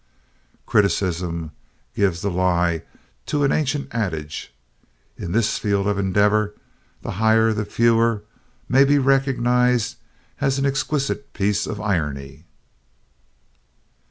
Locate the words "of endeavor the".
5.87-7.11